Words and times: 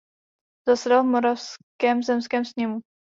Zasedal 0.67 1.03
v 1.03 1.07
moravském 1.07 2.03
zemském 2.03 2.45
sněmu. 2.45 2.79